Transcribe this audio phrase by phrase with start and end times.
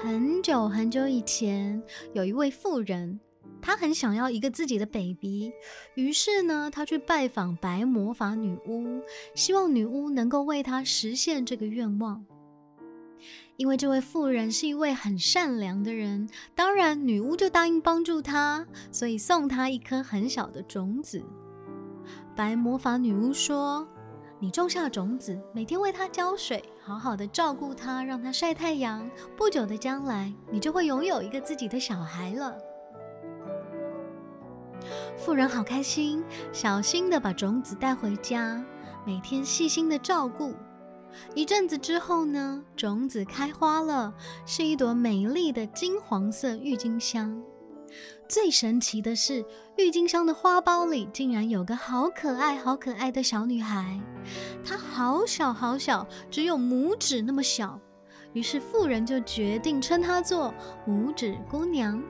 [0.00, 3.18] 很久很久以前，有一位妇人，
[3.60, 5.52] 她很想要一个自己的 baby，
[5.96, 9.02] 于是呢，她去拜访白魔法女巫，
[9.34, 12.24] 希望女巫能够为她实现这个愿望。
[13.56, 21.20] 因为这位妇人是一位很善良的人，当然女巫就答应帮助她，所以送她一颗很小的种子。
[22.36, 23.88] 白魔法女巫说。
[24.40, 29.10] 你种下种子，每天为它浇水，好好的照顾它，让它晒太阳。
[29.36, 32.56] 不久的将来，你就会拥有一个自己的小孩了。
[35.16, 36.22] 富人好开心，
[36.52, 38.64] 小心的把种子带回家，
[39.04, 40.54] 每天细心的照顾。
[41.34, 44.14] 一阵子之后呢，种子开花了，
[44.46, 47.42] 是一朵美丽的金黄色郁金香。
[48.28, 49.44] 最神奇的是，
[49.76, 54.00] 郁金香的花苞里竟然有个好可爱、好可爱的小女孩。
[54.64, 57.80] 她好小好小，只有拇指那么小。
[58.34, 60.54] 于是富人就决定称她做
[60.86, 62.02] 拇指姑娘。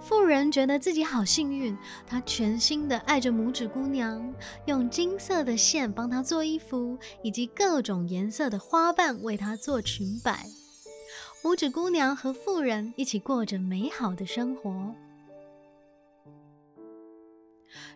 [0.00, 10.46] 富人觉得自己好幸运，他全心的爱着拇指姑娘，用金色的线帮她做衣服，以及各种颜色的花瓣为她做裙摆。
[11.42, 14.94] 拇指姑娘和妇人一起过着美好的生活，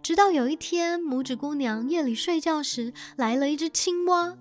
[0.00, 4.38] 直到有一天，拇指姑娘夜里睡觉时，来了一只青蛙。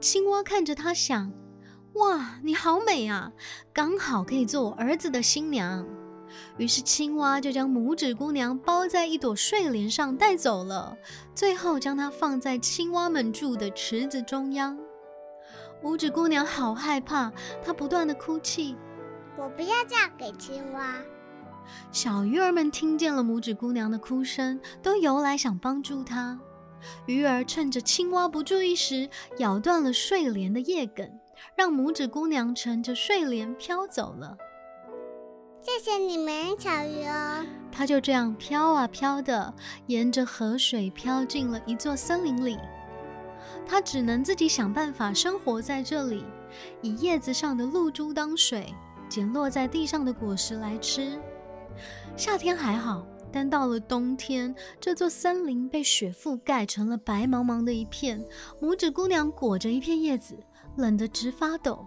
[0.00, 1.32] 青蛙看着她，想
[1.94, 3.32] ：“哇，你好美啊，
[3.72, 5.84] 刚好可以做我儿子的新娘。”
[6.56, 10.96] 于是，青蛙就将拇指姑娘包在一朵睡莲上带走了，
[11.34, 14.78] 最后将它放在青蛙们住的池子中央。
[15.84, 17.30] 拇指姑娘好害怕，
[17.62, 18.74] 她不断的哭泣
[19.36, 20.96] ：“我不要嫁给青蛙。”
[21.92, 26.40] 小鱼儿们听见了拇指姑娘的哭声，都游来想帮助她。
[27.04, 31.06] 鱼儿趁着青蛙不注意时，咬断了睡莲的叶梗，
[31.54, 34.38] 让拇指姑娘乘着睡莲飘走了。
[35.60, 37.44] 谢谢你们，小鱼儿。
[37.70, 39.52] 它就这样飘啊飘的，
[39.86, 42.58] 沿着河水飘进了一座森林里。
[43.66, 46.24] 它只能自己想办法生活在这里，
[46.82, 48.74] 以叶子上的露珠当水，
[49.08, 51.18] 捡落在地上的果实来吃。
[52.16, 58.24] 夏天还好，但到了冬天，这座森林被雪覆盖成了白茫茫的一片。
[58.60, 60.38] 拇指姑娘裹着一片叶子，
[60.76, 61.86] 冷得直发抖。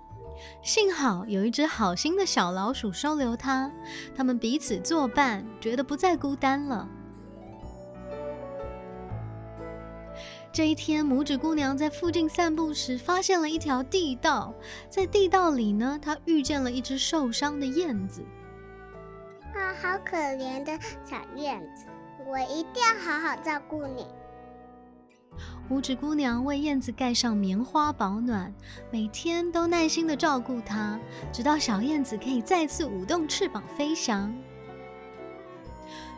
[0.62, 3.72] 幸好有一只好心的小老鼠收留她，
[4.16, 6.88] 他们彼此作伴，觉得不再孤单了。
[10.58, 14.52] 这一天，拇指姑娘在附近散步时，发现了一条地道。
[14.90, 18.26] 在地道里呢，她遇见了一只受伤的燕子。
[19.54, 20.76] 啊，好可怜的
[21.06, 21.86] 小燕子，
[22.26, 24.08] 我一定要好好照顾你。
[25.70, 28.52] 拇指姑娘为燕子盖上棉花保暖，
[28.90, 31.00] 每天都耐心的照顾它，
[31.32, 34.36] 直到小燕子可以再次舞动翅膀飞翔。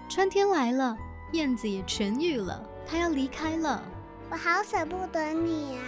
[0.08, 0.98] 春天来了，
[1.34, 3.84] 燕子也痊愈了，它要离开了。
[4.32, 5.82] 我好舍不得你呀！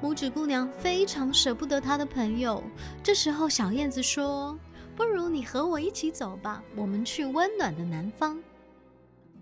[0.00, 2.62] 拇指姑娘非常舍不得她的朋友。
[3.02, 4.56] 这时候，小燕子说
[4.94, 8.40] ：“不如你和我一起走吧，我们去温暖的南方。”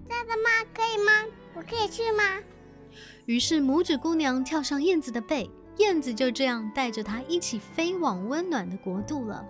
[0.09, 0.51] 真的吗？
[0.75, 1.13] 可以吗？
[1.55, 2.23] 我可以去吗？
[3.27, 9.45] 于是，拇指姑娘跳上燕子的背，燕子就这样带着她一起飞往温暖的国度了。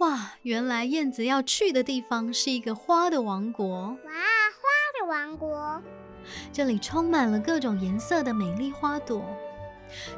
[0.00, 3.96] 哇，原来燕子要去的地方是一个花的王国。
[4.04, 4.23] 哇！
[5.36, 5.82] 国，
[6.52, 9.24] 这里充满了各种颜色的美丽花朵。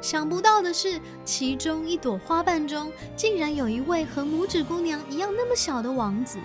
[0.00, 6.38] 想不到的是，其中一朵花瓣中竟然有一位和拇指姑娘一样那么小的王子。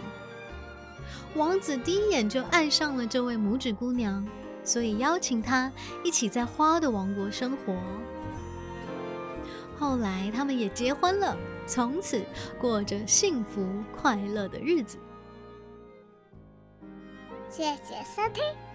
[1.35, 4.27] 王子第一眼就爱上了这位拇指姑娘，
[4.63, 5.71] 所以邀请她
[6.03, 7.73] 一起在花的王国生活。
[9.79, 12.21] 后来，他们也结婚了，从此
[12.59, 13.65] 过着幸福
[13.95, 14.97] 快乐的日子。
[17.51, 18.71] 谢谢收听。